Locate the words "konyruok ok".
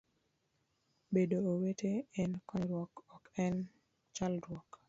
2.49-3.23